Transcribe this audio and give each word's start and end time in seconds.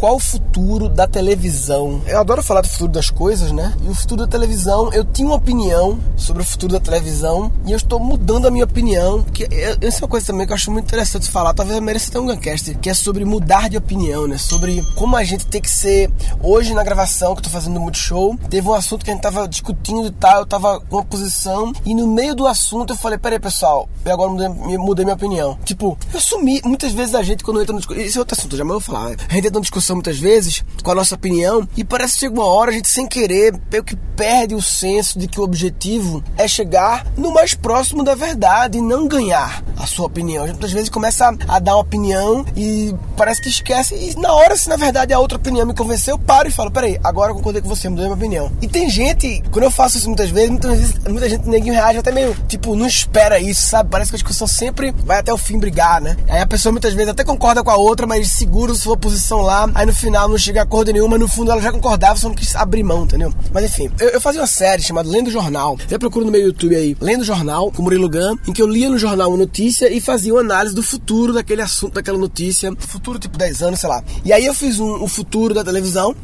qual 0.00 0.16
o 0.16 0.18
futuro 0.18 0.88
da 0.88 1.06
televisão. 1.06 2.00
Eu 2.06 2.18
adoro 2.18 2.42
falar 2.42 2.62
do 2.62 2.68
futuro 2.68 2.90
das 2.90 3.10
coisas, 3.10 3.52
né? 3.52 3.74
E 3.84 3.88
o 3.88 3.94
futuro 3.94 4.22
da 4.22 4.26
televisão, 4.26 4.90
eu 4.94 5.04
tinha 5.04 5.28
uma 5.28 5.36
opinião 5.36 6.00
sobre 6.16 6.42
o 6.42 6.44
futuro 6.44 6.72
da 6.72 6.80
televisão 6.80 7.52
e 7.66 7.72
eu 7.72 7.76
estou 7.76 8.00
mudando 8.00 8.46
a 8.46 8.50
minha 8.50 8.64
opinião, 8.64 9.22
que 9.22 9.46
essa 9.82 9.98
é 9.98 10.02
uma 10.02 10.08
coisa 10.08 10.26
também 10.28 10.46
que 10.46 10.52
eu 10.52 10.56
acho 10.56 10.70
muito 10.70 10.86
interessante 10.86 11.30
falar, 11.30 11.52
talvez 11.52 11.78
mereça 11.80 12.08
até 12.08 12.18
um 12.18 12.26
Guncast, 12.26 12.74
que 12.76 12.88
é 12.88 12.94
sobre 12.94 13.26
mudar 13.26 13.68
de 13.68 13.76
opinião, 13.76 14.26
né? 14.26 14.38
Sobre 14.38 14.82
como 14.96 15.16
a 15.16 15.22
gente 15.22 15.46
tem 15.46 15.60
que 15.60 15.70
ser. 15.70 16.10
Hoje 16.42 16.72
na 16.72 16.82
gravação 16.82 17.34
que 17.34 17.40
eu 17.40 17.44
tô 17.44 17.50
fazendo 17.50 17.74
no 17.74 17.80
Multishow, 17.80 18.38
teve 18.48 18.66
um 18.66 18.72
assunto 18.72 19.04
que 19.04 19.10
a 19.10 19.14
gente 19.14 19.22
tava 19.22 19.46
discutindo 19.46 20.06
e 20.06 20.12
tal, 20.12 20.40
eu 20.40 20.46
tava 20.46 20.80
com 20.80 20.96
uma 20.96 21.04
posição 21.04 21.74
e 21.84 21.94
no 21.94 22.06
meio 22.06 22.34
do 22.34 22.46
assunto 22.46 22.94
eu 22.94 22.96
falei, 22.96 23.18
peraí 23.18 23.38
pessoal, 23.38 23.86
eu 24.02 24.12
agora 24.12 24.30
mudei, 24.30 24.78
mudei 24.78 25.04
minha 25.04 25.14
opinião. 25.14 25.58
Tipo, 25.62 25.98
eu 26.10 26.18
assumi, 26.18 26.62
muitas 26.64 26.92
vezes 26.92 27.14
a 27.14 27.22
gente 27.22 27.44
quando 27.44 27.60
entra 27.60 27.74
no 27.74 27.80
esse 28.00 28.16
é 28.16 28.20
outro 28.20 28.34
assunto, 28.38 28.56
já 28.56 28.64
vou 28.64 28.80
falar, 28.80 29.10
né? 29.10 29.16
a 29.28 29.34
gente 29.34 29.46
entra 29.46 29.50
numa 29.52 29.60
discussão 29.60 29.89
muitas 29.94 30.18
vezes 30.18 30.64
com 30.82 30.90
a 30.90 30.94
nossa 30.94 31.14
opinião 31.14 31.68
e 31.76 31.84
parece 31.84 32.18
que 32.18 32.28
uma 32.28 32.44
hora 32.44 32.70
a 32.70 32.74
gente 32.74 32.88
sem 32.88 33.06
querer, 33.06 33.54
meio 33.70 33.84
que 33.84 33.96
perde 33.96 34.54
o 34.54 34.62
senso 34.62 35.18
de 35.18 35.26
que 35.26 35.40
o 35.40 35.42
objetivo 35.42 36.22
é 36.36 36.46
chegar 36.46 37.06
no 37.16 37.32
mais 37.32 37.54
próximo 37.54 38.04
da 38.04 38.14
verdade 38.14 38.78
e 38.78 38.80
não 38.82 39.08
ganhar 39.08 39.62
a 39.78 39.86
sua 39.86 40.06
opinião. 40.06 40.44
A 40.44 40.46
gente 40.46 40.56
muitas 40.56 40.72
vezes 40.72 40.88
começa 40.88 41.34
a 41.48 41.58
dar 41.58 41.74
uma 41.74 41.80
opinião 41.80 42.44
e 42.56 42.94
parece 43.16 43.40
que 43.40 43.48
esquece 43.48 43.94
e 43.94 44.18
na 44.20 44.32
hora 44.32 44.56
se 44.56 44.68
na 44.68 44.76
verdade 44.76 45.12
a 45.12 45.18
outra 45.18 45.38
opinião 45.38 45.66
me 45.66 45.74
convenceu, 45.74 46.14
eu 46.14 46.18
paro 46.18 46.48
e 46.48 46.52
falo, 46.52 46.70
peraí, 46.70 46.98
agora 47.02 47.30
eu 47.30 47.36
concordei 47.36 47.62
com 47.62 47.68
você, 47.68 47.88
mudei 47.88 48.04
minha 48.04 48.16
opinião. 48.16 48.52
E 48.60 48.68
tem 48.68 48.90
gente, 48.90 49.42
quando 49.50 49.64
eu 49.64 49.70
faço 49.70 49.96
isso 49.96 50.06
muitas 50.06 50.30
vezes, 50.30 50.50
muitas 50.50 50.78
vezes 50.78 50.94
muita 51.08 51.28
gente 51.28 51.48
neguinho 51.48 51.74
reage 51.74 51.98
até 51.98 52.12
meio, 52.12 52.36
tipo, 52.48 52.76
não 52.76 52.86
espera 52.86 53.38
isso, 53.38 53.68
sabe? 53.68 53.90
Parece 53.90 54.10
que 54.10 54.16
a 54.16 54.18
discussão 54.18 54.46
sempre 54.46 54.92
vai 55.04 55.18
até 55.18 55.32
o 55.32 55.38
fim 55.38 55.58
brigar, 55.58 56.00
né? 56.00 56.16
Aí 56.28 56.40
a 56.40 56.46
pessoa 56.46 56.72
muitas 56.72 56.92
vezes 56.92 57.10
até 57.10 57.24
concorda 57.24 57.62
com 57.62 57.70
a 57.70 57.76
outra, 57.76 58.06
mas 58.06 58.30
segura 58.30 58.74
sua 58.74 58.96
posição 58.96 59.40
lá, 59.40 59.70
aí 59.80 59.86
no 59.86 59.94
final 59.94 60.28
não 60.28 60.36
chega 60.36 60.60
a 60.60 60.62
acordo 60.62 60.92
nenhum, 60.92 61.08
mas 61.08 61.18
no 61.18 61.26
fundo 61.26 61.50
ela 61.50 61.60
já 61.60 61.72
concordava, 61.72 62.16
só 62.16 62.28
não 62.28 62.34
quis 62.34 62.54
abrir 62.54 62.82
mão, 62.82 63.04
entendeu? 63.04 63.32
Mas 63.52 63.64
enfim, 63.64 63.90
eu, 63.98 64.10
eu 64.10 64.20
fazia 64.20 64.40
uma 64.40 64.46
série 64.46 64.82
chamada 64.82 65.08
Lendo 65.08 65.30
Jornal. 65.30 65.76
Você 65.76 65.98
procura 65.98 66.24
no 66.24 66.30
meu 66.30 66.40
YouTube 66.40 66.76
aí, 66.76 66.96
Lendo 67.00 67.24
Jornal, 67.24 67.72
com 67.72 67.82
Murilo 67.82 68.08
Gun, 68.08 68.36
em 68.46 68.52
que 68.52 68.60
eu 68.60 68.66
lia 68.66 68.90
no 68.90 68.98
jornal 68.98 69.30
uma 69.30 69.38
notícia 69.38 69.90
e 69.90 70.00
fazia 70.00 70.34
uma 70.34 70.40
análise 70.40 70.74
do 70.74 70.82
futuro 70.82 71.32
daquele 71.32 71.62
assunto, 71.62 71.94
daquela 71.94 72.18
notícia. 72.18 72.72
Futuro, 72.78 73.18
tipo 73.18 73.38
10 73.38 73.62
anos, 73.62 73.80
sei 73.80 73.88
lá. 73.88 74.04
E 74.24 74.32
aí 74.32 74.44
eu 74.44 74.54
fiz 74.54 74.78
um, 74.78 75.02
um 75.02 75.08
futuro 75.08 75.54
da 75.54 75.64
televisão, 75.64 76.14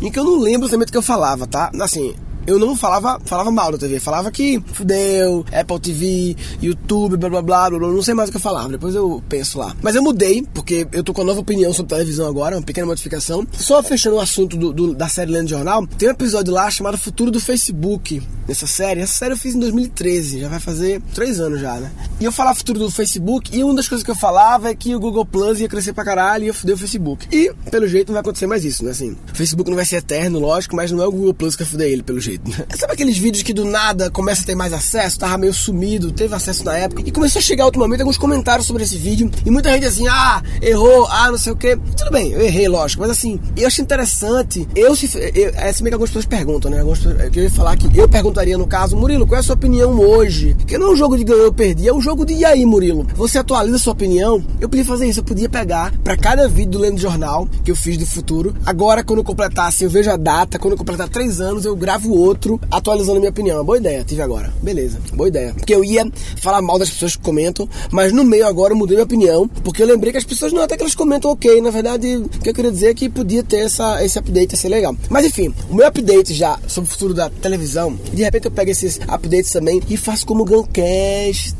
em 0.00 0.10
que 0.10 0.18
eu 0.18 0.24
não 0.24 0.38
lembro 0.38 0.66
exatamente 0.66 0.88
o 0.88 0.92
que 0.92 0.98
eu 0.98 1.02
falava, 1.02 1.46
tá? 1.46 1.70
Assim, 1.80 2.14
eu 2.46 2.58
não 2.58 2.76
falava, 2.76 3.20
falava 3.24 3.50
mal 3.50 3.72
da 3.72 3.78
TV, 3.78 3.98
falava 3.98 4.30
que 4.30 4.62
fudeu, 4.72 5.44
Apple 5.52 5.80
TV, 5.80 6.36
YouTube, 6.62 7.16
blá 7.16 7.28
blá 7.28 7.42
blá, 7.42 7.70
blá, 7.70 7.78
blá, 7.78 7.88
não 7.88 8.02
sei 8.02 8.14
mais 8.14 8.28
o 8.28 8.32
que 8.32 8.36
eu 8.36 8.42
falava, 8.42 8.68
depois 8.68 8.94
eu 8.94 9.22
penso 9.28 9.58
lá. 9.58 9.74
Mas 9.82 9.94
eu 9.94 10.02
mudei, 10.02 10.46
porque 10.54 10.86
eu 10.92 11.02
tô 11.02 11.12
com 11.12 11.22
uma 11.22 11.28
nova 11.28 11.40
opinião 11.40 11.72
sobre 11.72 11.90
televisão 11.90 12.28
agora, 12.28 12.56
uma 12.56 12.62
pequena 12.62 12.86
modificação. 12.86 13.46
Só 13.52 13.82
fechando 13.82 14.16
o 14.16 14.20
assunto 14.20 14.56
do, 14.56 14.72
do, 14.72 14.94
da 14.94 15.08
série 15.08 15.30
Lendo 15.30 15.48
Jornal, 15.48 15.86
tem 15.86 16.08
um 16.08 16.12
episódio 16.12 16.52
lá 16.52 16.70
chamado 16.70 16.98
Futuro 16.98 17.30
do 17.30 17.40
Facebook, 17.40 18.22
nessa 18.46 18.66
série. 18.66 19.00
Essa 19.00 19.14
série 19.14 19.32
eu 19.32 19.36
fiz 19.36 19.54
em 19.54 19.60
2013, 19.60 20.40
já 20.40 20.48
vai 20.48 20.60
fazer 20.60 21.00
três 21.14 21.40
anos 21.40 21.60
já, 21.60 21.74
né? 21.74 21.90
E 22.20 22.24
eu 22.24 22.32
falava 22.32 22.56
futuro 22.56 22.78
do 22.78 22.90
Facebook, 22.90 23.56
e 23.56 23.62
uma 23.62 23.74
das 23.74 23.88
coisas 23.88 24.04
que 24.04 24.10
eu 24.10 24.16
falava 24.16 24.70
é 24.70 24.74
que 24.74 24.94
o 24.94 25.00
Google 25.00 25.24
Plus 25.24 25.60
ia 25.60 25.68
crescer 25.68 25.92
pra 25.92 26.04
caralho 26.04 26.44
e 26.44 26.46
ia 26.46 26.54
fuder 26.54 26.74
o 26.74 26.78
Facebook. 26.78 27.26
E, 27.30 27.52
pelo 27.70 27.86
jeito, 27.86 28.08
não 28.08 28.14
vai 28.14 28.20
acontecer 28.20 28.46
mais 28.46 28.64
isso, 28.64 28.84
né? 28.84 28.90
Assim, 28.90 29.16
o 29.32 29.36
Facebook 29.36 29.68
não 29.70 29.76
vai 29.76 29.84
ser 29.84 29.96
eterno, 29.96 30.38
lógico, 30.38 30.76
mas 30.76 30.90
não 30.90 31.02
é 31.02 31.06
o 31.06 31.12
Google 31.12 31.34
Plus 31.34 31.56
que 31.56 31.62
vai 31.62 31.70
fuder 31.70 31.88
ele, 31.88 32.02
pelo 32.02 32.20
jeito. 32.20 32.35
Sabe 32.76 32.92
aqueles 32.92 33.16
vídeos 33.16 33.42
que 33.42 33.52
do 33.52 33.64
nada 33.64 34.10
começa 34.10 34.42
a 34.42 34.46
ter 34.46 34.54
mais 34.54 34.72
acesso, 34.72 35.18
tava 35.18 35.36
meio 35.38 35.52
sumido, 35.52 36.12
teve 36.12 36.34
acesso 36.34 36.64
na 36.64 36.76
época, 36.76 37.02
e 37.04 37.10
começou 37.10 37.38
a 37.40 37.42
chegar 37.42 37.64
ultimamente 37.64 38.00
alguns 38.00 38.18
comentários 38.18 38.66
sobre 38.66 38.82
esse 38.82 38.96
vídeo, 38.96 39.30
e 39.44 39.50
muita 39.50 39.72
gente 39.72 39.86
assim, 39.86 40.06
ah, 40.08 40.42
errou, 40.62 41.06
ah, 41.10 41.30
não 41.30 41.38
sei 41.38 41.52
o 41.52 41.56
que. 41.56 41.76
Tudo 41.96 42.10
bem, 42.10 42.32
eu 42.32 42.40
errei, 42.40 42.68
lógico, 42.68 43.02
mas 43.02 43.10
assim, 43.10 43.40
eu 43.56 43.66
achei 43.66 43.82
interessante, 43.82 44.66
eu 44.74 44.94
se. 44.94 45.06
Eu, 45.34 45.50
é 45.54 45.68
assim 45.68 45.84
que 45.84 45.92
algumas 45.92 46.10
pessoas 46.10 46.26
perguntam, 46.26 46.70
né? 46.70 46.80
Algumas 46.80 47.04
eu 47.04 47.42
ia 47.42 47.50
falar 47.50 47.76
que 47.76 47.88
eu 47.98 48.08
perguntaria 48.08 48.56
no 48.56 48.66
caso, 48.66 48.96
Murilo, 48.96 49.26
qual 49.26 49.36
é 49.36 49.40
a 49.40 49.42
sua 49.42 49.54
opinião 49.54 49.98
hoje? 49.98 50.54
Porque 50.54 50.78
não 50.78 50.88
é 50.88 50.90
um 50.92 50.96
jogo 50.96 51.16
de 51.16 51.24
ganhar 51.24 51.44
ou 51.44 51.52
perder, 51.52 51.88
é 51.88 51.92
um 51.92 52.00
jogo 52.00 52.24
de 52.24 52.34
e 52.34 52.44
aí, 52.44 52.66
Murilo? 52.66 53.06
Você 53.14 53.38
atualiza 53.38 53.76
a 53.76 53.78
sua 53.78 53.92
opinião? 53.94 54.44
Eu 54.60 54.68
podia 54.68 54.84
fazer 54.84 55.06
isso, 55.06 55.20
eu 55.20 55.24
podia 55.24 55.48
pegar 55.48 55.92
para 56.04 56.16
cada 56.16 56.46
vídeo 56.48 56.72
do 56.72 56.78
Lendo 56.78 57.00
Jornal 57.00 57.48
que 57.64 57.70
eu 57.70 57.76
fiz 57.76 57.96
do 57.96 58.06
futuro. 58.06 58.54
Agora, 58.64 59.02
quando 59.02 59.20
eu 59.20 59.24
completasse, 59.24 59.84
eu 59.84 59.90
vejo 59.90 60.10
a 60.10 60.16
data, 60.16 60.58
quando 60.58 60.72
eu 60.72 60.78
completar 60.78 61.08
três 61.08 61.40
anos, 61.40 61.64
eu 61.64 61.74
gravo 61.74 62.12
outro 62.12 62.25
atualizando 62.70 63.16
a 63.16 63.20
minha 63.20 63.30
opinião. 63.30 63.64
Boa 63.64 63.78
ideia, 63.78 64.04
tive 64.04 64.22
agora. 64.22 64.52
Beleza, 64.62 64.98
boa 65.12 65.28
ideia. 65.28 65.52
Porque 65.54 65.74
eu 65.74 65.84
ia 65.84 66.10
falar 66.40 66.62
mal 66.62 66.78
das 66.78 66.90
pessoas 66.90 67.16
que 67.16 67.22
comentam, 67.22 67.68
mas 67.90 68.12
no 68.12 68.24
meio 68.24 68.46
agora 68.46 68.72
eu 68.72 68.76
mudei 68.76 68.96
minha 68.96 69.04
opinião, 69.04 69.48
porque 69.62 69.82
eu 69.82 69.86
lembrei 69.86 70.12
que 70.12 70.18
as 70.18 70.24
pessoas 70.24 70.52
não 70.52 70.62
até 70.62 70.76
que 70.76 70.82
elas 70.82 70.94
comentam 70.94 71.30
ok. 71.30 71.60
Na 71.60 71.70
verdade, 71.70 72.16
o 72.16 72.28
que 72.28 72.50
eu 72.50 72.54
queria 72.54 72.70
dizer 72.70 72.90
é 72.90 72.94
que 72.94 73.08
podia 73.08 73.42
ter 73.42 73.58
essa, 73.58 74.04
esse 74.04 74.18
update, 74.18 74.52
ia 74.52 74.56
ser 74.56 74.68
legal. 74.68 74.96
Mas 75.08 75.26
enfim, 75.26 75.52
o 75.70 75.74
meu 75.74 75.86
update 75.86 76.34
já 76.34 76.58
sobre 76.66 76.88
o 76.88 76.92
futuro 76.92 77.14
da 77.14 77.28
televisão, 77.30 77.98
de 78.12 78.22
repente 78.22 78.46
eu 78.46 78.50
pego 78.50 78.70
esses 78.70 78.98
updates 79.08 79.50
também 79.50 79.82
e 79.88 79.96
faço 79.96 80.26
como 80.26 80.44
Guncast. 80.44 81.56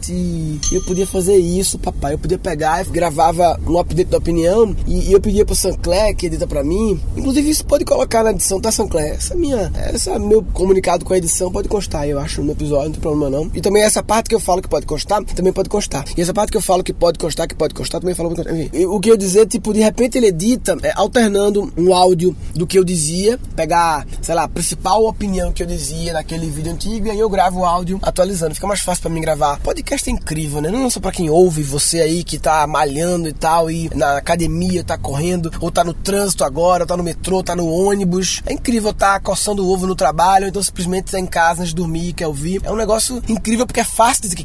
Eu 0.73 0.83
podia 0.83 1.07
fazer 1.07 1.37
isso, 1.37 1.79
papai. 1.79 2.15
Eu 2.15 2.19
podia 2.19 2.39
pegar 2.39 2.87
e 2.87 2.91
gravava 2.91 3.59
um 3.67 3.79
update 3.79 4.11
da 4.11 4.19
opinião 4.19 4.75
e, 4.87 5.11
e 5.11 5.13
eu 5.13 5.21
pedia 5.21 5.45
pro 5.45 5.55
Sancler 5.55 6.15
que 6.17 6.27
edita 6.27 6.47
pra 6.47 6.63
mim. 6.63 7.01
Inclusive, 7.17 7.51
isso 7.51 7.65
pode 7.65 7.85
colocar 7.85 8.23
na 8.23 8.31
edição, 8.31 8.61
tá, 8.61 8.71
Sancler? 8.71 9.15
Essa 9.15 9.35
minha, 9.35 9.73
essa 9.77 10.19
meu 10.19 10.43
comunicado 10.57 11.05
com 11.05 11.13
a 11.13 11.19
edição 11.19 11.53
pode 11.53 11.69
constar, 11.69 12.09
eu 12.09 12.19
acho, 12.19 12.43
no 12.43 12.53
episódio, 12.53 12.87
não 12.87 12.93
tem 12.93 13.01
problema 13.01 13.31
não. 13.31 13.51
E 13.55 13.61
também 13.61 13.83
essa 13.83 14.03
parte 14.03 14.29
que 14.29 14.35
eu 14.35 14.41
falo 14.41 14.63
que 14.63 14.69
pode 14.69 14.87
constar, 14.87 15.23
também 15.23 15.53
pode 15.53 15.69
constar. 15.69 16.05
E 16.17 16.23
essa 16.23 16.33
parte 16.33 16.51
que 16.51 16.57
eu 16.57 16.63
falo 16.63 16.83
que 16.83 16.95
pode 16.95 17.19
constar, 17.19 17.47
que 17.47 17.55
pode 17.55 17.75
constar, 17.75 18.01
também 18.01 18.15
falo 18.15 18.35
que 18.35 18.43
pode 18.43 18.87
o 18.87 18.99
que 18.99 19.11
eu 19.11 19.17
dizer, 19.17 19.47
tipo, 19.47 19.75
de 19.75 19.81
repente 19.81 20.17
ele 20.17 20.29
edita 20.29 20.77
é, 20.83 20.93
alternando 20.97 21.71
um 21.77 21.95
áudio 21.95 22.35
do 22.55 22.67
que 22.67 22.79
eu 22.79 22.85
dizia, 22.85 23.39
pegar, 23.55 24.07
sei 24.23 24.35
lá, 24.35 24.45
a 24.45 24.49
principal 24.49 25.05
opinião 25.05 25.53
que 25.53 25.63
eu 25.63 25.67
dizia 25.67 26.15
naquele 26.15 26.49
vídeo 26.49 26.73
antigo 26.73 27.09
e 27.09 27.11
aí 27.11 27.19
eu 27.19 27.29
gravo 27.29 27.61
o 27.61 27.65
áudio 27.65 27.99
atualizando. 28.01 28.55
Fica 28.55 28.67
mais 28.67 28.81
fácil 28.81 29.03
para 29.03 29.11
mim 29.11 29.21
gravar. 29.21 29.61
Podcast 29.61 30.09
é 30.09 30.13
incrível, 30.13 30.63
né? 30.63 30.71
Não 30.71 30.89
só 30.89 31.01
para 31.01 31.13
quem 31.13 31.29
ouve, 31.29 31.63
você 31.63 32.01
aí 32.01 32.25
que 32.25 32.39
tá 32.39 32.67
malhando 32.67 33.29
e 33.29 33.33
tal, 33.33 33.71
e 33.71 33.91
na 33.95 34.17
academia, 34.17 34.83
tá 34.83 34.97
correndo, 34.97 35.53
ou 35.61 35.71
tá 35.71 35.85
no 35.85 35.93
trânsito 35.93 36.45
agora, 36.45 36.85
ou 36.85 36.87
tá 36.87 36.97
no 36.97 37.05
metrô, 37.05 37.43
tá 37.43 37.55
no 37.55 37.69
ônibus. 37.69 38.41
É 38.47 38.53
incrível 38.53 38.95
tá 38.95 39.21
coçando 39.21 39.65
o 39.65 39.71
ovo 39.71 39.87
no 39.87 39.95
trabalho, 39.95 40.46
ou 40.47 40.49
então 40.49 40.63
simplesmente 40.63 41.11
tá 41.11 41.19
em 41.19 41.27
casa 41.27 41.61
antes 41.61 41.71
de 41.71 41.77
dormir, 41.77 42.13
quer 42.13 42.27
ouvir. 42.27 42.61
É 42.65 42.71
um 42.71 42.77
negócio 42.77 43.23
incrível 43.29 43.67
porque 43.67 43.81
é 43.81 43.85
fácil 43.85 44.29
de, 44.29 44.37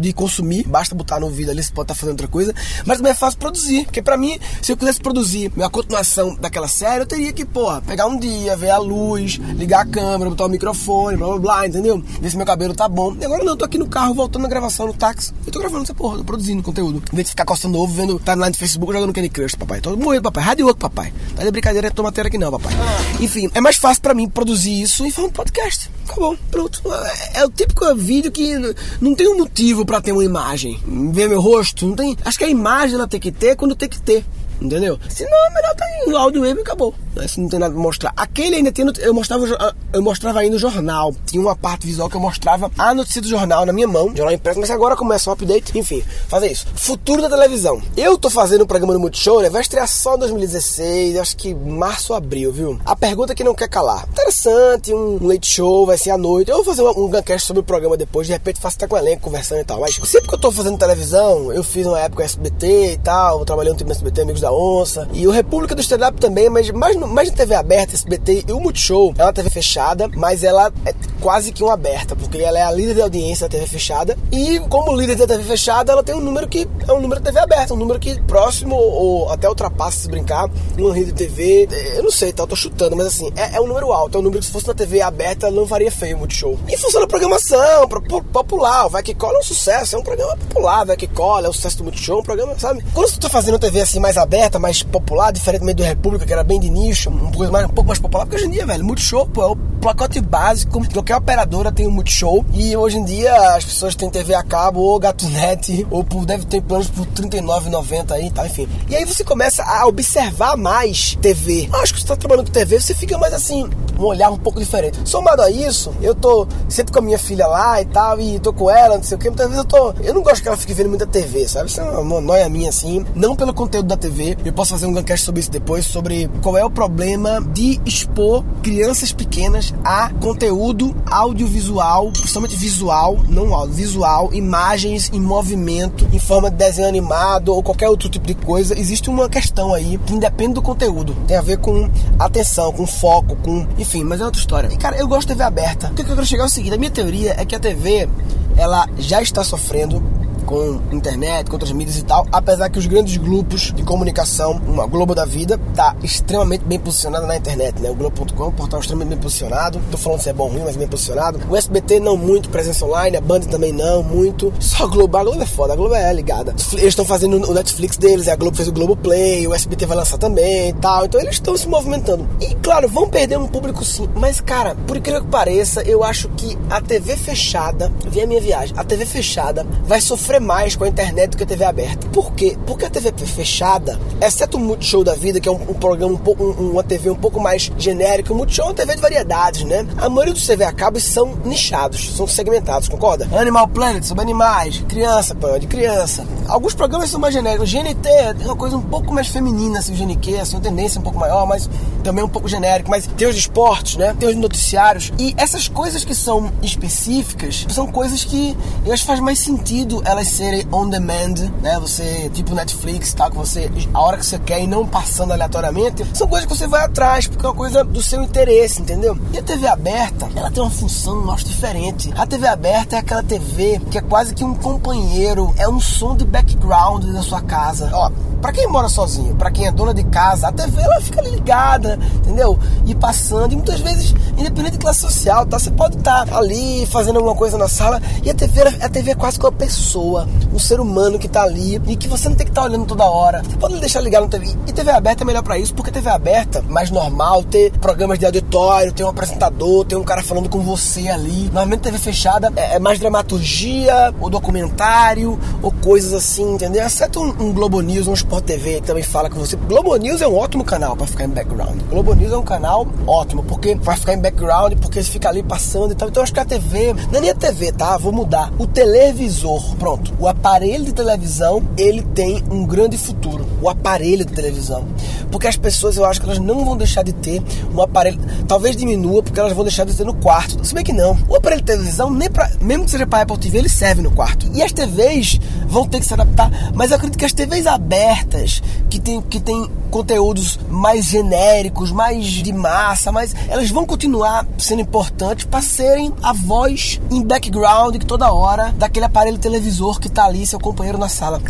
de 0.00 0.12
consumir, 0.12 0.64
basta 0.66 0.94
botar 0.94 1.18
no 1.18 1.26
ouvido 1.26 1.50
ali, 1.50 1.62
você 1.62 1.72
pode 1.72 1.84
estar 1.84 1.94
tá 1.94 2.00
fazendo 2.00 2.14
outra 2.14 2.28
coisa, 2.28 2.54
mas 2.84 2.98
também 2.98 3.12
é 3.12 3.14
fácil 3.14 3.38
produzir. 3.38 3.84
Porque 3.84 4.02
para 4.02 4.16
mim, 4.16 4.38
se 4.62 4.72
eu 4.72 4.76
quisesse 4.76 5.00
produzir 5.00 5.52
a 5.60 5.68
continuação 5.68 6.34
daquela 6.34 6.68
série, 6.68 7.02
eu 7.02 7.06
teria 7.06 7.32
que, 7.32 7.44
porra, 7.44 7.80
pegar 7.82 8.06
um 8.06 8.18
dia, 8.18 8.56
ver 8.56 8.70
a 8.70 8.78
luz, 8.78 9.40
ligar 9.56 9.82
a 9.82 9.86
câmera, 9.86 10.30
botar 10.30 10.46
o 10.46 10.48
microfone, 10.48 11.16
blá 11.16 11.28
blá 11.28 11.38
blá, 11.38 11.66
entendeu? 11.66 12.02
Ver 12.20 12.30
se 12.30 12.36
meu 12.36 12.46
cabelo 12.46 12.74
tá 12.74 12.88
bom. 12.88 13.16
E 13.20 13.24
agora 13.24 13.42
não, 13.42 13.52
eu 13.52 13.56
tô 13.56 13.64
aqui 13.64 13.78
no 13.78 13.88
carro 13.88 14.14
voltando 14.14 14.42
na 14.42 14.48
gravação 14.48 14.86
no 14.86 14.94
táxi. 14.94 15.32
Eu 15.46 15.52
tô 15.52 15.58
gravando 15.58 15.84
essa 15.84 15.94
porra, 15.94 16.18
tô 16.18 16.24
produzindo 16.24 16.62
conteúdo. 16.62 17.02
Em 17.12 17.16
vez 17.16 17.26
de 17.26 17.30
ficar 17.30 17.44
coçando 17.44 17.78
ovo, 17.78 17.92
vendo 17.94 18.18
timeline 18.18 18.52
do 18.52 18.58
Facebook, 18.58 18.92
jogando 18.92 19.12
Candy 19.12 19.28
Crush, 19.28 19.54
papai. 19.54 19.80
Tô 19.80 19.96
morrendo, 19.96 20.22
papai. 20.22 20.44
Rádio 20.44 20.74
papai. 20.74 21.12
Tá 21.34 21.44
de 21.44 21.50
brincadeira, 21.50 21.88
é 21.88 21.90
tomateira 21.90 22.28
aqui 22.28 22.38
não, 22.38 22.50
papai. 22.50 22.72
Ah. 22.74 23.22
Enfim, 23.22 23.50
é 23.54 23.60
mais 23.60 23.76
fácil 23.76 24.02
pra 24.02 24.14
mim 24.14 24.28
produzir 24.28 24.80
isso 24.80 25.06
e 25.06 25.12
um 25.20 25.30
podcast. 25.46 25.90
Acabou, 26.04 26.36
pronto. 26.50 26.82
É, 26.92 27.40
é 27.40 27.44
o 27.44 27.50
típico 27.50 27.94
vídeo 27.94 28.30
que 28.30 28.52
não 29.00 29.14
tem 29.14 29.28
um 29.28 29.38
motivo 29.38 29.84
pra 29.84 30.00
ter 30.00 30.12
uma 30.12 30.24
imagem. 30.24 30.78
Ver 31.12 31.28
meu 31.28 31.40
rosto, 31.40 31.86
não 31.86 31.94
tem. 31.94 32.16
Acho 32.24 32.38
que 32.38 32.44
a 32.44 32.48
imagem 32.48 32.96
ela 32.96 33.08
tem 33.08 33.20
que 33.20 33.32
ter 33.32 33.56
quando 33.56 33.74
tem 33.74 33.88
que 33.88 34.00
ter. 34.00 34.24
Entendeu? 34.60 34.98
Se 35.08 35.24
não, 35.24 35.46
é 35.46 35.50
melhor 35.50 35.74
tá 35.74 35.86
no 36.06 36.16
áudio 36.16 36.40
mesmo 36.40 36.60
e 36.60 36.62
acabou. 36.62 36.94
Se 37.26 37.40
não 37.40 37.48
tem 37.48 37.58
nada 37.58 37.72
pra 37.72 37.82
mostrar. 37.82 38.12
Aquele 38.16 38.56
ainda 38.56 38.70
tem. 38.70 38.86
Eu 38.98 39.14
mostrava, 39.14 39.74
eu 39.92 40.02
mostrava 40.02 40.40
ainda 40.40 40.56
o 40.56 40.58
jornal. 40.58 41.14
Tinha 41.24 41.40
uma 41.40 41.56
parte 41.56 41.86
visual 41.86 42.08
que 42.08 42.16
eu 42.16 42.20
mostrava 42.20 42.70
a 42.76 42.94
notícia 42.94 43.20
do 43.20 43.28
jornal 43.28 43.64
na 43.64 43.72
minha 43.72 43.88
mão, 43.88 44.14
jornal 44.14 44.32
impresso, 44.32 44.60
mas 44.60 44.70
agora 44.70 44.96
começa 44.96 45.30
o 45.30 45.32
update. 45.32 45.78
Enfim, 45.78 46.02
fazer 46.28 46.50
isso. 46.50 46.66
Futuro 46.74 47.22
da 47.22 47.28
televisão. 47.28 47.80
Eu 47.96 48.18
tô 48.18 48.30
fazendo 48.30 48.64
um 48.64 48.66
programa 48.66 48.92
no 48.92 49.00
Multishow, 49.00 49.40
né? 49.40 49.50
Vai 49.50 49.62
estrear 49.62 49.88
só 49.88 50.16
em 50.16 50.18
2016, 50.18 51.16
acho 51.16 51.36
que 51.36 51.54
março 51.54 52.12
ou 52.12 52.16
abril, 52.16 52.52
viu? 52.52 52.80
A 52.84 52.94
pergunta 52.94 53.34
que 53.34 53.44
não 53.44 53.54
quer 53.54 53.68
calar. 53.68 54.06
Interessante, 54.10 54.92
um 54.92 55.26
late 55.26 55.48
show, 55.48 55.86
vai 55.86 55.98
ser 55.98 56.10
à 56.10 56.18
noite. 56.18 56.50
Eu 56.50 56.56
vou 56.56 56.64
fazer 56.64 56.82
um, 56.82 57.06
um 57.06 57.10
sobre 57.38 57.60
o 57.60 57.64
programa 57.64 57.96
depois, 57.96 58.26
de 58.26 58.32
repente 58.32 58.60
faço 58.60 58.76
até 58.76 58.86
com 58.86 58.94
o 58.94 58.98
elenco 58.98 59.22
conversando 59.22 59.60
e 59.60 59.64
tal. 59.64 59.80
Mas 59.80 59.94
sempre 60.04 60.28
que 60.28 60.34
eu 60.34 60.38
tô 60.38 60.50
fazendo 60.52 60.78
televisão, 60.78 61.52
eu 61.52 61.62
fiz 61.62 61.86
uma 61.86 62.00
época 62.00 62.24
SBT 62.24 62.92
e 62.92 62.98
tal, 62.98 63.44
trabalhei 63.44 63.72
um 63.72 63.76
no 63.76 63.90
SBT, 63.90 64.22
Amigos 64.22 64.40
da 64.40 64.45
Onça. 64.52 65.08
E 65.12 65.26
o 65.26 65.30
República 65.30 65.74
do 65.74 65.80
Stand 65.80 66.08
Up 66.08 66.20
também, 66.20 66.48
mas 66.48 66.70
mais, 66.70 66.96
mais 66.96 67.30
na 67.30 67.36
TV 67.36 67.54
aberta, 67.54 67.94
SBT 67.94 68.44
e 68.48 68.52
o 68.52 68.60
Multishow 68.60 69.14
é 69.18 69.22
uma 69.22 69.32
TV 69.32 69.50
fechada, 69.50 70.08
mas 70.14 70.42
ela 70.44 70.72
é 70.84 70.94
quase 71.20 71.52
que 71.52 71.62
uma 71.62 71.74
aberta, 71.74 72.14
porque 72.14 72.38
ela 72.38 72.58
é 72.58 72.62
a 72.62 72.70
líder 72.70 72.94
de 72.94 73.02
audiência 73.02 73.48
da 73.48 73.52
TV 73.52 73.66
fechada. 73.66 74.16
E 74.30 74.60
como 74.68 74.96
líder 74.96 75.16
da 75.16 75.26
TV 75.26 75.42
fechada, 75.44 75.92
ela 75.92 76.02
tem 76.02 76.14
um 76.14 76.20
número 76.20 76.48
que 76.48 76.68
é 76.86 76.92
um 76.92 77.00
número 77.00 77.20
da 77.20 77.30
TV 77.30 77.40
aberta, 77.40 77.74
um 77.74 77.76
número 77.76 77.98
que 77.98 78.20
próximo 78.22 78.76
ou 78.76 79.30
até 79.30 79.48
ultrapassa, 79.48 79.98
se 79.98 80.08
brincar, 80.08 80.48
numa 80.76 80.94
rede 80.94 81.12
de 81.12 81.14
TV. 81.14 81.68
Eu 81.96 82.04
não 82.04 82.10
sei, 82.10 82.32
tá? 82.32 82.42
Eu 82.42 82.46
tô 82.46 82.56
chutando, 82.56 82.96
mas 82.96 83.06
assim, 83.06 83.32
é, 83.36 83.56
é, 83.56 83.60
um 83.60 83.66
número 83.66 83.92
alto. 83.92 84.16
É 84.16 84.20
um 84.20 84.22
número 84.22 84.40
que 84.40 84.46
se 84.46 84.52
fosse 84.52 84.68
na 84.68 84.74
TV 84.74 85.00
aberta, 85.00 85.50
não 85.50 85.66
faria 85.66 85.90
feio 85.90 86.18
Multishow. 86.18 86.58
E 86.68 86.76
funciona 86.76 87.06
a 87.06 87.08
programação, 87.08 87.88
popular. 88.32 88.86
O 88.86 88.90
Vai 88.90 89.02
Que 89.02 89.14
Cola 89.14 89.36
é 89.36 89.40
um 89.40 89.42
sucesso, 89.42 89.96
é 89.96 89.98
um 89.98 90.02
programa 90.02 90.36
popular. 90.36 90.84
Vai 90.84 90.96
Que 90.96 91.08
Cola 91.08 91.46
é 91.46 91.50
o 91.50 91.52
sucesso 91.52 91.78
do 91.78 91.84
Multishow, 91.84 92.18
é 92.18 92.20
um 92.20 92.24
programa, 92.24 92.58
sabe? 92.58 92.84
Quando 92.94 93.08
você 93.08 93.18
tá 93.18 93.28
fazendo 93.28 93.58
TV 93.58 93.80
assim 93.80 93.98
mais 93.98 94.16
aberta, 94.16 94.35
aberta, 94.36 94.58
mais 94.58 94.82
popular, 94.82 95.32
diferentemente 95.32 95.76
do 95.76 95.82
República, 95.82 96.26
que 96.26 96.32
era 96.32 96.44
bem 96.44 96.60
de 96.60 96.68
nicho, 96.68 97.08
um 97.08 97.30
pouco 97.30 97.50
mais, 97.50 97.64
um 97.64 97.70
pouco 97.70 97.88
mais 97.88 97.98
popular, 97.98 98.26
porque 98.26 98.36
hoje 98.36 98.46
em 98.46 98.50
dia, 98.50 98.66
velho, 98.66 98.84
Multishow, 98.84 99.26
pô, 99.26 99.42
é 99.42 99.46
o 99.46 99.56
pacote 99.86 100.20
básico, 100.20 100.84
qualquer 100.92 101.14
operadora 101.14 101.70
tem 101.70 101.86
um 101.86 101.92
Multishow, 101.92 102.44
e 102.52 102.76
hoje 102.76 102.98
em 102.98 103.04
dia 103.04 103.32
as 103.54 103.64
pessoas 103.64 103.94
têm 103.94 104.10
TV 104.10 104.34
a 104.34 104.42
cabo, 104.42 104.80
ou 104.80 104.98
GatoNet, 104.98 105.86
ou 105.92 106.02
por, 106.02 106.26
deve 106.26 106.44
ter 106.44 106.60
planos 106.60 106.88
por 106.88 107.06
R$39,90 107.06 108.10
aí 108.10 108.28
tal, 108.32 108.44
enfim. 108.46 108.68
E 108.88 108.96
aí 108.96 109.04
você 109.04 109.22
começa 109.22 109.62
a 109.62 109.86
observar 109.86 110.56
mais 110.56 111.16
TV. 111.22 111.68
Acho 111.72 111.94
que 111.94 112.00
você 112.00 112.06
tá 112.08 112.16
trabalhando 112.16 112.46
com 112.46 112.52
TV, 112.52 112.80
você 112.80 112.94
fica 112.94 113.16
mais 113.16 113.32
assim, 113.32 113.70
um 113.96 114.02
olhar 114.02 114.28
um 114.28 114.36
pouco 114.36 114.58
diferente. 114.58 114.98
Somado 115.04 115.40
a 115.40 115.50
isso, 115.52 115.94
eu 116.02 116.16
tô 116.16 116.48
sempre 116.68 116.92
com 116.92 116.98
a 116.98 117.02
minha 117.02 117.18
filha 117.18 117.46
lá 117.46 117.80
e 117.80 117.84
tal, 117.84 118.20
e 118.20 118.40
tô 118.40 118.52
com 118.52 118.68
ela, 118.68 118.96
não 118.96 119.04
sei 119.04 119.16
o 119.16 119.20
que, 119.20 119.28
muitas 119.28 119.46
vezes 119.46 119.62
eu 119.62 119.68
tô. 119.68 119.94
Eu 120.02 120.14
não 120.14 120.22
gosto 120.22 120.42
que 120.42 120.48
ela 120.48 120.56
fique 120.56 120.74
vendo 120.74 120.88
muita 120.88 121.06
TV, 121.06 121.46
sabe? 121.46 121.70
Isso 121.70 121.80
é 121.80 121.84
uma 121.84 122.20
noia 122.20 122.48
minha 122.48 122.70
assim. 122.70 123.06
Não 123.14 123.36
pelo 123.36 123.54
conteúdo 123.54 123.86
da 123.86 123.96
TV. 123.96 124.36
Eu 124.44 124.52
posso 124.52 124.72
fazer 124.72 124.86
um 124.86 124.92
gancast 124.92 125.24
sobre 125.24 125.40
isso 125.42 125.50
depois, 125.52 125.86
sobre 125.86 126.28
qual 126.42 126.58
é 126.58 126.64
o 126.64 126.70
problema 126.70 127.40
de 127.52 127.80
expor 127.86 128.44
crianças 128.64 129.12
pequenas 129.12 129.72
a 129.84 130.10
conteúdo 130.20 130.94
audiovisual, 131.06 132.10
principalmente 132.10 132.56
visual, 132.56 133.18
não 133.28 133.54
áudio, 133.54 133.74
visual, 133.74 134.30
imagens 134.32 135.10
em 135.12 135.20
movimento, 135.20 136.06
em 136.12 136.18
forma 136.18 136.50
de 136.50 136.56
desenho 136.56 136.88
animado 136.88 137.54
ou 137.54 137.62
qualquer 137.62 137.88
outro 137.88 138.08
tipo 138.08 138.26
de 138.26 138.34
coisa. 138.34 138.78
Existe 138.78 139.08
uma 139.10 139.28
questão 139.28 139.72
aí 139.72 139.98
que 139.98 140.14
independe 140.14 140.54
do 140.54 140.62
conteúdo. 140.62 141.16
Tem 141.26 141.36
a 141.36 141.42
ver 141.42 141.58
com 141.58 141.88
atenção, 142.18 142.72
com 142.72 142.86
foco, 142.86 143.36
com. 143.36 143.66
Enfim, 143.78 144.04
mas 144.04 144.20
é 144.20 144.24
outra 144.24 144.40
história. 144.40 144.68
E 144.72 144.76
cara, 144.76 144.96
eu 144.96 145.06
gosto 145.06 145.28
de 145.28 145.34
TV 145.34 145.42
aberta. 145.42 145.88
O 145.88 145.94
que 145.94 146.02
eu 146.02 146.06
quero 146.06 146.26
chegar 146.26 146.44
é 146.44 146.46
o 146.46 146.50
seguinte: 146.50 146.74
a 146.74 146.78
minha 146.78 146.90
teoria 146.90 147.34
é 147.38 147.44
que 147.44 147.54
a 147.54 147.60
TV 147.60 148.08
ela 148.56 148.88
já 148.98 149.20
está 149.20 149.44
sofrendo 149.44 150.02
com 150.46 150.80
internet, 150.92 151.48
com 151.48 151.56
outras 151.56 151.72
mídias 151.72 151.98
e 151.98 152.04
tal, 152.04 152.26
apesar 152.32 152.70
que 152.70 152.78
os 152.78 152.86
grandes 152.86 153.16
grupos 153.16 153.72
de 153.72 153.82
comunicação, 153.82 154.60
uma 154.66 154.86
Globo 154.86 155.14
da 155.14 155.26
Vida, 155.26 155.60
tá 155.74 155.94
extremamente 156.02 156.64
bem 156.64 156.78
posicionada 156.78 157.26
na 157.26 157.36
internet, 157.36 157.80
né? 157.80 157.90
O 157.90 157.94
Globo.com 157.94 158.44
é 158.44 158.46
um 158.46 158.52
portal 158.52 158.80
extremamente 158.80 159.10
bem 159.10 159.18
posicionado. 159.18 159.80
Tô 159.90 159.98
falando 159.98 160.20
se 160.20 160.30
é 160.30 160.32
bom 160.32 160.44
ou 160.44 160.52
ruim, 160.52 160.62
mas 160.64 160.76
bem 160.76 160.86
posicionado. 160.86 161.40
O 161.50 161.56
SBT 161.56 162.00
não 162.00 162.16
muito, 162.16 162.48
presença 162.48 162.84
online, 162.84 163.16
a 163.16 163.20
Band 163.20 163.40
também 163.40 163.72
não 163.72 164.02
muito. 164.02 164.52
Só 164.60 164.84
a 164.84 164.86
Globo, 164.86 165.16
a 165.16 165.24
Globo 165.24 165.42
é 165.42 165.46
foda, 165.46 165.72
a 165.72 165.76
Globo 165.76 165.94
é 165.94 166.12
ligada. 166.12 166.54
Eles 166.72 166.84
estão 166.84 167.04
fazendo 167.04 167.36
o 167.36 167.52
Netflix 167.52 167.96
deles, 167.96 168.28
a 168.28 168.36
Globo 168.36 168.56
fez 168.56 168.68
o 168.68 168.72
Globo 168.72 168.96
Play, 168.96 169.46
o 169.46 169.54
SBT 169.54 169.86
vai 169.86 169.96
lançar 169.96 170.18
também 170.18 170.70
e 170.70 170.72
tal. 170.74 171.04
Então 171.04 171.20
eles 171.20 171.34
estão 171.34 171.56
se 171.56 171.68
movimentando. 171.68 172.28
E 172.40 172.54
claro, 172.56 172.88
vão 172.88 173.08
perder 173.08 173.38
um 173.38 173.48
público 173.48 173.84
sim, 173.84 174.08
mas 174.14 174.40
cara, 174.40 174.76
por 174.86 174.96
incrível 174.96 175.22
que 175.22 175.28
pareça, 175.28 175.82
eu 175.82 176.04
acho 176.04 176.28
que 176.30 176.56
a 176.70 176.80
TV 176.80 177.16
fechada, 177.16 177.92
vê 178.06 178.22
a 178.22 178.26
minha 178.26 178.40
viagem, 178.40 178.74
a 178.78 178.84
TV 178.84 179.04
fechada 179.04 179.66
vai 179.84 180.00
sofrer 180.00 180.35
mais 180.40 180.76
com 180.76 180.84
a 180.84 180.88
internet 180.88 181.30
do 181.30 181.36
que 181.36 181.42
a 181.42 181.46
TV 181.46 181.64
aberta. 181.64 182.08
Por 182.08 182.32
quê? 182.32 182.56
Porque 182.66 182.84
a 182.84 182.90
TV 182.90 183.12
fechada, 183.26 183.98
exceto 184.20 184.56
o 184.56 184.60
Multishow 184.60 185.04
da 185.04 185.14
Vida, 185.14 185.40
que 185.40 185.48
é 185.48 185.52
um, 185.52 185.60
um 185.70 185.74
programa 185.74 186.14
um 186.14 186.42
um, 186.42 186.70
uma 186.72 186.82
TV 186.82 187.10
um 187.10 187.16
pouco 187.16 187.40
mais 187.40 187.70
genérica, 187.78 188.32
o 188.32 188.36
Multishow 188.36 188.66
é 188.66 188.68
uma 188.68 188.74
TV 188.74 188.94
de 188.94 189.00
variedades, 189.00 189.64
né? 189.64 189.86
A 189.96 190.08
maioria 190.08 190.34
dos 190.34 190.46
TV 190.46 190.64
a 190.64 190.72
cabo 190.72 191.00
são 191.00 191.34
nichados, 191.44 192.14
são 192.16 192.26
segmentados, 192.26 192.88
concorda? 192.88 193.28
Animal 193.38 193.68
Planet 193.68 194.04
sobre 194.04 194.22
animais, 194.22 194.82
criança, 194.88 195.34
pô, 195.34 195.58
de 195.58 195.66
criança. 195.66 196.26
Alguns 196.48 196.74
programas 196.74 197.10
são 197.10 197.20
mais 197.20 197.34
genéricos. 197.34 197.72
GNT 197.72 198.08
é 198.08 198.34
uma 198.44 198.56
coisa 198.56 198.76
um 198.76 198.82
pouco 198.82 199.12
mais 199.12 199.28
feminina, 199.28 199.78
assim, 199.78 199.92
o 199.92 199.96
GNQ, 199.96 200.36
assim, 200.36 200.56
uma 200.56 200.62
tendência 200.62 201.00
um 201.00 201.02
pouco 201.02 201.18
maior, 201.18 201.46
mas 201.46 201.68
também 202.02 202.24
um 202.24 202.28
pouco 202.28 202.48
genérico. 202.48 202.90
Mas 202.90 203.06
tem 203.06 203.28
os 203.28 203.36
esportes, 203.36 203.96
né? 203.96 204.14
Tem 204.18 204.28
os 204.28 204.36
noticiários. 204.36 205.12
E 205.18 205.34
essas 205.36 205.68
coisas 205.68 206.04
que 206.04 206.14
são 206.14 206.50
específicas 206.62 207.66
são 207.68 207.86
coisas 207.86 208.24
que 208.24 208.56
eu 208.84 208.92
acho 208.92 209.02
que 209.02 209.06
faz 209.06 209.20
mais 209.20 209.38
sentido 209.38 210.02
elas 210.04 210.25
serem 210.26 210.66
on 210.72 210.88
demand, 210.88 211.34
né? 211.62 211.78
Você, 211.80 212.30
tipo 212.32 212.54
Netflix, 212.54 213.14
tá? 213.14 213.30
Que 213.30 213.36
você, 213.36 213.70
a 213.92 214.00
hora 214.00 214.16
que 214.16 214.26
você 214.26 214.38
quer 214.38 214.60
e 214.62 214.66
não 214.66 214.86
passando 214.86 215.32
aleatoriamente, 215.32 216.04
são 216.14 216.26
coisas 216.26 216.46
que 216.46 216.56
você 216.56 216.66
vai 216.66 216.84
atrás, 216.84 217.26
porque 217.26 217.44
é 217.44 217.48
uma 217.48 217.54
coisa 217.54 217.84
do 217.84 218.02
seu 218.02 218.22
interesse, 218.22 218.80
entendeu? 218.80 219.16
E 219.32 219.38
a 219.38 219.42
TV 219.42 219.66
aberta, 219.66 220.28
ela 220.34 220.50
tem 220.50 220.62
uma 220.62 220.70
função, 220.70 221.22
eu 221.22 221.30
acho, 221.30 221.44
diferente. 221.44 222.12
A 222.16 222.26
TV 222.26 222.46
aberta 222.46 222.96
é 222.96 222.98
aquela 222.98 223.22
TV 223.22 223.80
que 223.90 223.98
é 223.98 224.00
quase 224.00 224.34
que 224.34 224.44
um 224.44 224.54
companheiro, 224.54 225.54
é 225.56 225.68
um 225.68 225.80
som 225.80 226.16
de 226.16 226.24
background 226.24 227.04
da 227.04 227.22
sua 227.22 227.40
casa. 227.40 227.90
Ó, 227.92 228.10
para 228.40 228.52
quem 228.52 228.66
mora 228.68 228.88
sozinho, 228.88 229.34
para 229.34 229.50
quem 229.50 229.66
é 229.66 229.72
dona 229.72 229.94
de 229.94 230.04
casa, 230.04 230.48
a 230.48 230.52
TV 230.52 230.80
ela 230.80 231.00
fica 231.00 231.20
ligada, 231.22 231.98
entendeu? 232.16 232.58
E 232.84 232.94
passando, 232.94 233.52
e 233.52 233.56
muitas 233.56 233.80
vezes, 233.80 234.14
independente 234.36 234.55
de 234.55 234.55
classe 234.86 235.00
social, 235.00 235.44
tá? 235.44 235.58
Você 235.58 235.70
pode 235.70 235.96
estar 235.96 236.24
tá 236.24 236.38
ali 236.38 236.86
fazendo 236.86 237.16
alguma 237.16 237.34
coisa 237.34 237.58
na 237.58 237.66
sala 237.66 238.00
e 238.22 238.30
a 238.30 238.34
TV, 238.34 238.62
a 238.80 238.88
TV 238.88 239.10
é 239.10 239.14
quase 239.16 239.36
que 239.36 239.44
uma 239.44 239.50
pessoa, 239.50 240.28
um 240.52 240.58
ser 240.60 240.78
humano 240.78 241.18
que 241.18 241.26
tá 241.26 241.42
ali 241.42 241.80
e 241.88 241.96
que 241.96 242.06
você 242.06 242.28
não 242.28 242.36
tem 242.36 242.46
que 242.46 242.52
estar 242.52 242.62
tá 242.62 242.68
olhando 242.68 242.86
toda 242.86 243.04
hora. 243.04 243.42
Você 243.42 243.56
pode 243.56 243.80
deixar 243.80 244.00
ligado 244.00 244.22
na 244.22 244.28
TV. 244.28 244.54
E 244.66 244.72
TV 244.72 244.90
aberta 244.92 245.24
é 245.24 245.26
melhor 245.26 245.42
para 245.42 245.58
isso, 245.58 245.74
porque 245.74 245.90
TV 245.90 246.08
aberta, 246.08 246.62
mais 246.68 246.90
normal, 246.90 247.42
ter 247.42 247.72
programas 247.72 248.18
de 248.18 248.26
auditório, 248.26 248.92
ter 248.92 249.02
um 249.02 249.08
apresentador, 249.08 249.84
ter 249.84 249.96
um 249.96 250.04
cara 250.04 250.22
falando 250.22 250.48
com 250.48 250.60
você 250.60 251.08
ali. 251.08 251.46
Normalmente 251.46 251.80
TV 251.80 251.98
fechada 251.98 252.52
é, 252.54 252.76
é 252.76 252.78
mais 252.78 253.00
dramaturgia, 253.00 254.14
ou 254.20 254.30
documentário, 254.30 255.36
ou 255.62 255.72
coisas 255.72 256.12
assim, 256.12 256.54
entendeu? 256.54 256.86
Exceto 256.86 257.20
um, 257.20 257.48
um 257.48 257.52
Globo 257.52 257.80
News, 257.80 258.06
um 258.06 258.14
Sport 258.14 258.44
TV 258.44 258.80
que 258.80 258.86
também 258.86 259.02
fala 259.02 259.28
com 259.28 259.40
você. 259.40 259.56
Globo 259.56 259.96
News 259.96 260.22
é 260.22 260.28
um 260.28 260.36
ótimo 260.36 260.62
canal 260.64 260.96
para 260.96 261.08
ficar 261.08 261.24
em 261.24 261.30
background. 261.30 261.80
Globo 261.90 262.14
News 262.14 262.32
é 262.32 262.36
um 262.36 262.44
canal 262.44 262.86
ótimo, 263.04 263.42
porque 263.42 263.74
vai 263.74 263.96
ficar 263.96 264.14
em 264.14 264.20
background, 264.20 264.75
porque 264.80 265.02
você 265.02 265.10
fica 265.10 265.28
ali 265.28 265.42
passando 265.42 265.92
e 265.92 265.94
tal. 265.94 266.08
Então 266.08 266.20
eu 266.20 266.24
acho 266.24 266.32
que 266.32 266.40
a 266.40 266.44
TV, 266.44 266.94
não 267.10 267.18
é 267.18 267.20
nem 267.20 267.30
a 267.30 267.34
TV, 267.34 267.72
tá? 267.72 267.96
Vou 267.96 268.12
mudar. 268.12 268.52
O 268.58 268.66
televisor, 268.66 269.76
pronto. 269.76 270.12
O 270.18 270.28
aparelho 270.28 270.84
de 270.84 270.92
televisão, 270.92 271.62
ele 271.76 272.02
tem 272.02 272.42
um 272.50 272.64
grande 272.64 272.96
futuro. 272.96 273.46
O 273.60 273.68
aparelho 273.68 274.24
de 274.24 274.32
televisão. 274.32 274.86
Porque 275.30 275.46
as 275.46 275.56
pessoas, 275.56 275.96
eu 275.96 276.04
acho 276.04 276.20
que 276.20 276.26
elas 276.26 276.38
não 276.38 276.64
vão 276.64 276.76
deixar 276.76 277.02
de 277.02 277.12
ter 277.12 277.42
um 277.74 277.80
aparelho. 277.82 278.18
Talvez 278.46 278.76
diminua, 278.76 279.22
porque 279.22 279.38
elas 279.38 279.52
vão 279.52 279.64
deixar 279.64 279.84
de 279.84 279.94
ter 279.94 280.04
no 280.04 280.14
quarto. 280.14 280.64
Se 280.64 280.74
bem 280.74 280.84
que 280.84 280.92
não. 280.92 281.16
O 281.28 281.36
aparelho 281.36 281.62
de 281.62 281.66
televisão, 281.66 282.10
nem 282.10 282.30
pra, 282.30 282.50
mesmo 282.60 282.84
que 282.84 282.90
seja 282.90 283.06
para 283.06 283.22
Apple 283.22 283.38
TV, 283.38 283.58
ele 283.58 283.68
serve 283.68 284.02
no 284.02 284.10
quarto. 284.10 284.48
E 284.54 284.62
as 284.62 284.72
TVs 284.72 285.40
vão 285.66 285.86
ter 285.86 286.00
que 286.00 286.06
se 286.06 286.14
adaptar. 286.14 286.50
Mas 286.74 286.90
eu 286.90 286.96
acredito 286.96 287.18
que 287.18 287.24
as 287.24 287.32
TVs 287.32 287.66
abertas, 287.66 288.62
que 288.88 289.00
tem, 289.00 289.20
que 289.22 289.40
tem 289.40 289.68
conteúdos 289.86 290.58
mais 290.68 291.06
genéricos, 291.06 291.90
mais 291.90 292.26
de 292.26 292.52
massa, 292.52 293.10
mas 293.12 293.34
elas 293.48 293.70
vão 293.70 293.84
continuar 293.84 294.46
sendo 294.58 294.82
importantes 294.82 295.44
para 295.44 295.62
serem 295.62 296.12
a 296.22 296.32
voz 296.32 297.00
em 297.10 297.22
background 297.22 297.96
que 297.96 298.06
toda 298.06 298.32
hora 298.32 298.72
daquele 298.76 299.06
aparelho 299.06 299.38
televisor 299.38 300.00
que 300.00 300.08
tá 300.08 300.24
ali, 300.24 300.46
seu 300.46 300.58
companheiro 300.58 300.98
na 300.98 301.08
sala. 301.08 301.40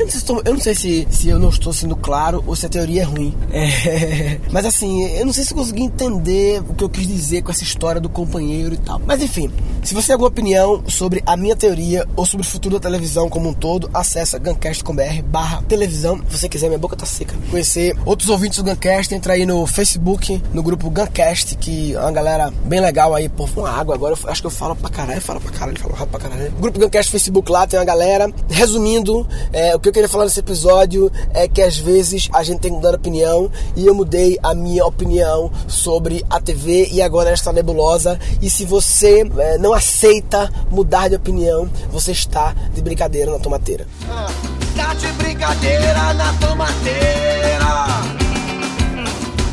Eu 0.44 0.54
não 0.54 0.60
sei 0.60 0.74
se, 0.74 1.08
se, 1.10 1.28
eu 1.28 1.38
não 1.38 1.48
estou 1.48 1.72
sendo 1.72 1.96
claro 1.96 2.42
ou 2.46 2.54
se 2.54 2.66
a 2.66 2.68
teoria 2.68 3.02
é 3.02 3.04
ruim. 3.04 3.34
É, 3.52 4.38
mas 4.50 4.64
assim, 4.64 5.04
eu 5.08 5.26
não 5.26 5.32
sei 5.32 5.44
se 5.44 5.54
consegui 5.54 5.82
entender 5.82 6.62
o 6.68 6.74
que 6.74 6.84
eu 6.84 6.88
quis 6.88 7.06
dizer 7.06 7.42
com 7.42 7.50
essa 7.50 7.62
história 7.62 8.00
do 8.00 8.08
companheiro 8.08 8.74
e 8.74 8.78
tal. 8.78 9.00
Mas 9.06 9.22
enfim, 9.22 9.50
se 9.82 9.94
você 9.94 10.08
tem 10.08 10.14
alguma 10.14 10.28
opinião 10.28 10.82
sobre 10.88 11.22
a 11.26 11.36
minha 11.36 11.56
teoria 11.56 12.06
ou 12.16 12.26
sobre 12.26 12.46
o 12.46 12.48
futuro 12.48 12.74
da 12.76 12.80
televisão 12.80 13.28
como 13.28 13.48
um 13.48 13.54
todo, 13.54 13.90
acessa 13.92 14.38
gancast.com.br 14.38 15.22
barra 15.26 15.62
televisão. 15.62 16.20
Se 16.28 16.38
você 16.38 16.48
quiser, 16.48 16.68
minha 16.68 16.78
boca 16.78 16.96
tá 16.96 17.06
seca. 17.06 17.34
Conhecer 17.50 17.96
outros 18.04 18.30
ouvintes 18.36 18.58
do 18.58 18.64
Guncast, 18.64 19.14
entra 19.14 19.32
aí 19.32 19.46
no 19.46 19.66
Facebook, 19.66 20.42
no 20.52 20.62
grupo 20.62 20.90
Guncast, 20.90 21.56
que 21.56 21.94
é 21.94 21.98
uma 21.98 22.12
galera 22.12 22.52
bem 22.66 22.80
legal 22.80 23.14
aí, 23.14 23.30
pô, 23.30 23.48
uma 23.56 23.70
água 23.70 23.94
agora, 23.94 24.14
eu 24.14 24.30
acho 24.30 24.42
que 24.42 24.46
eu 24.46 24.50
falo 24.50 24.76
pra 24.76 24.90
caralho, 24.90 25.22
falo 25.22 25.40
pra 25.40 25.50
caralho, 25.52 25.80
falo 25.80 25.94
rápido 25.94 26.10
pra 26.10 26.28
caralho. 26.28 26.52
Grupo 26.60 26.78
Guncast 26.78 27.10
Facebook 27.10 27.50
lá, 27.50 27.66
tem 27.66 27.78
uma 27.78 27.84
galera. 27.86 28.30
Resumindo, 28.50 29.26
é, 29.54 29.74
o 29.74 29.80
que 29.80 29.88
eu 29.88 29.92
queria 29.92 30.08
falar 30.08 30.24
nesse 30.24 30.38
episódio 30.38 31.10
é 31.32 31.48
que 31.48 31.62
às 31.62 31.78
vezes 31.78 32.28
a 32.30 32.42
gente 32.42 32.60
tem 32.60 32.70
que 32.70 32.76
mudar 32.76 32.94
opinião 32.94 33.50
e 33.74 33.86
eu 33.86 33.94
mudei 33.94 34.38
a 34.42 34.54
minha 34.54 34.84
opinião 34.84 35.50
sobre 35.66 36.22
a 36.28 36.38
TV 36.38 36.90
e 36.92 37.00
agora 37.00 37.30
esta 37.30 37.54
nebulosa. 37.54 38.20
E 38.42 38.50
se 38.50 38.66
você 38.66 39.26
é, 39.38 39.56
não 39.56 39.72
aceita 39.72 40.52
mudar 40.70 41.08
de 41.08 41.14
opinião, 41.14 41.70
você 41.90 42.12
está 42.12 42.54
de 42.74 42.82
brincadeira 42.82 43.32
na 43.32 43.38
tomateira. 43.38 43.86
Ah, 44.10 44.28
tá 44.76 44.92
de 44.92 45.06
brincadeira 45.12 46.12
na 46.12 46.34
tomateira 46.34 48.25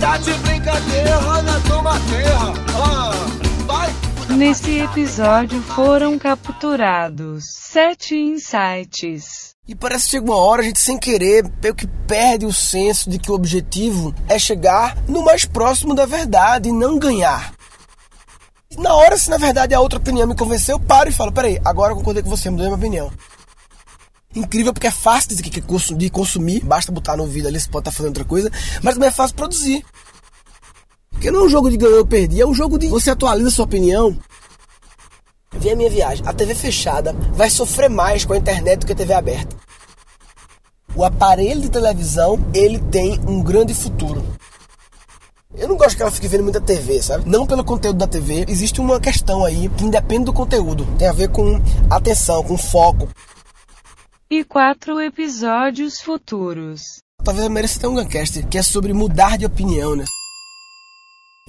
tá 0.04 0.18
de 0.18 0.34
brincadeira 0.34 1.18
na 1.44 1.60
tomateira. 1.62 2.38
Ah, 2.76 3.12
vai. 3.66 3.90
Nesse 4.36 4.80
episódio 4.80 5.62
foram 5.62 6.20
capturados 6.20 7.46
sete 7.46 8.14
insights. 8.14 9.54
E 9.66 9.74
parece 9.74 10.04
que 10.04 10.12
chega 10.12 10.26
uma 10.26 10.36
hora 10.36 10.62
a 10.62 10.66
gente 10.66 10.82
sem 10.82 10.98
querer 10.98 11.50
meio 11.62 11.74
que 11.74 11.88
perde 11.88 12.46
o 12.46 12.52
senso 12.52 13.10
de 13.10 13.18
que 13.18 13.32
o 13.32 13.34
objetivo 13.34 14.14
é 14.28 14.38
chegar 14.38 14.98
no 15.08 15.24
mais 15.24 15.46
próximo 15.46 15.96
da 15.96 16.06
verdade 16.06 16.68
e 16.68 16.74
não 16.74 17.00
ganhar. 17.00 17.54
Na 18.78 18.94
hora, 18.96 19.18
se 19.18 19.30
na 19.30 19.38
verdade 19.38 19.74
a 19.74 19.80
outra 19.80 20.00
opinião 20.00 20.28
me 20.28 20.36
convenceu, 20.36 20.76
eu 20.76 20.80
paro 20.82 21.08
e 21.08 21.14
falo, 21.14 21.32
peraí, 21.32 21.62
agora 21.64 21.94
eu 21.94 21.96
concordei 21.96 22.22
com 22.22 22.30
você, 22.30 22.50
mudei 22.50 22.66
minha 22.66 22.76
opinião. 22.76 23.10
Incrível 24.36 24.74
porque 24.74 24.88
é 24.88 24.92
fácil 24.92 25.36
de 25.98 26.10
consumir, 26.10 26.64
basta 26.64 26.92
botar 26.92 27.16
no 27.16 27.28
vídeo 27.28 27.48
ali, 27.48 27.60
você 27.60 27.70
pode 27.70 27.82
estar 27.82 27.92
fazendo 27.92 28.10
outra 28.10 28.26
coisa, 28.26 28.52
mas 28.82 28.96
também 28.96 29.10
é 29.10 29.12
fácil 29.12 29.36
produzir. 29.36 29.86
Porque 31.12 31.30
não 31.30 31.42
é 31.42 31.44
um 31.44 31.50
jogo 31.50 31.70
de 31.70 31.78
ganhar 31.78 31.98
ou 31.98 32.06
perder, 32.06 32.42
é 32.42 32.46
um 32.46 32.54
jogo 32.54 32.78
de 32.78 32.88
você 32.88 33.12
atualiza 33.12 33.52
sua 33.52 33.66
opinião. 33.66 34.18
Vi 35.54 35.70
a 35.70 35.76
minha 35.76 35.90
viagem. 35.90 36.26
A 36.28 36.34
TV 36.34 36.56
fechada 36.56 37.14
vai 37.34 37.50
sofrer 37.50 37.90
mais 37.90 38.26
com 38.26 38.34
a 38.34 38.38
internet 38.38 38.80
do 38.80 38.86
que 38.88 38.94
a 38.94 38.96
TV 38.96 39.14
aberta. 39.14 39.56
O 40.96 41.04
aparelho 41.04 41.62
de 41.62 41.70
televisão, 41.70 42.40
ele 42.54 42.80
tem 42.80 43.20
um 43.28 43.42
grande 43.42 43.74
futuro. 43.74 44.24
Eu 45.56 45.68
não 45.68 45.78
gosto 45.78 45.96
que 45.96 46.02
ela 46.02 46.12
fique 46.12 46.28
vendo 46.28 46.44
muita 46.44 46.60
TV, 46.60 47.02
sabe? 47.02 47.30
Não 47.30 47.46
pelo 47.46 47.64
conteúdo 47.64 47.98
da 47.98 48.08
TV. 48.08 48.46
Existe 48.48 48.82
uma 48.82 49.00
questão 49.00 49.46
aí 49.46 49.70
que 49.70 49.86
independe 49.86 50.26
do 50.26 50.34
conteúdo. 50.34 50.86
Tem 50.98 51.08
a 51.08 51.14
ver 51.14 51.30
com 51.30 51.62
atenção, 51.90 52.44
com 52.44 52.58
foco. 52.58 53.08
E 54.36 54.44
quatro 54.44 55.00
episódios 55.00 56.02
futuros. 56.02 57.04
Talvez 57.24 57.46
eu 57.46 57.52
mereça 57.52 57.80
ter 57.80 57.86
um 57.86 57.94
Guncast 57.94 58.42
que 58.48 58.58
é 58.58 58.64
sobre 58.64 58.92
mudar 58.92 59.38
de 59.38 59.46
opinião, 59.46 59.96
né? 59.96 60.06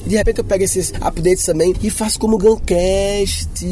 De 0.07 0.15
repente 0.15 0.41
eu 0.41 0.45
pego 0.45 0.65
esses 0.65 0.93
updates 1.01 1.47
também 1.47 1.75
e 1.83 1.89
faço 1.89 2.19
como 2.19 2.37
Guncast. 2.37 3.65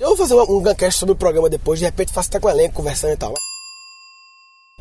Eu 0.00 0.08
vou 0.08 0.16
fazer 0.16 0.34
um 0.34 0.60
Guncast 0.60 0.98
sobre 0.98 1.12
o 1.12 1.16
programa 1.16 1.48
depois, 1.48 1.78
de 1.78 1.84
repente 1.84 2.12
faço 2.12 2.30
até 2.30 2.40
com 2.40 2.48
o 2.48 2.50
elenco 2.50 2.74
conversando 2.74 3.12
e 3.12 3.16
tal. 3.16 3.32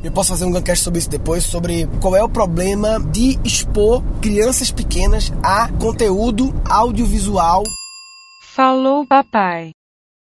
Eu 0.04 0.12
posso 0.12 0.30
fazer 0.30 0.46
um 0.46 0.52
Guncast 0.52 0.84
sobre 0.84 1.02
isso 1.02 1.12
depois, 1.12 1.44
sobre 1.44 1.86
qual 2.02 2.16
é 2.16 2.24
o 2.24 2.30
problema 2.30 3.00
de 3.00 3.40
expor 3.46 4.02
crianças 4.24 4.72
pequenas 4.72 5.32
a 5.44 5.72
conteúdo 5.74 6.52
audiovisual. 6.68 7.62
Falou, 8.42 9.06
papai. 9.06 9.72